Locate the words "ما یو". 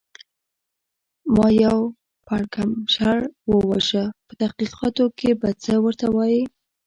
1.35-1.77